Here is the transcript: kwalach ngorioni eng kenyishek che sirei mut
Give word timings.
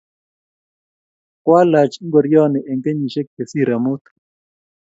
kwalach 1.43 1.95
ngorioni 2.05 2.59
eng 2.69 2.81
kenyishek 2.83 3.27
che 3.35 3.43
sirei 3.51 3.83
mut 3.83 4.03